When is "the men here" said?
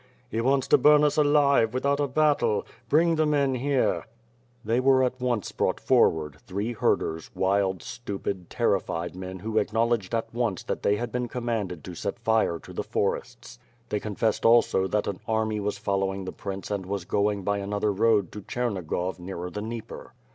3.17-4.07